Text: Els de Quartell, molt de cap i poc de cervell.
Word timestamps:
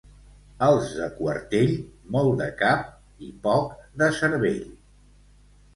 Els 0.67 0.93
de 0.99 1.09
Quartell, 1.17 1.73
molt 2.17 2.41
de 2.41 2.49
cap 2.65 2.91
i 3.29 3.33
poc 3.47 3.79
de 4.03 4.13
cervell. 4.23 4.63